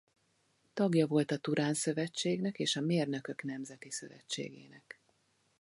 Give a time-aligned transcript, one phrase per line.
[0.73, 4.99] Tagja volt a Turán-szövetségnek és a Mérnökök Nemzeti Szövetségének.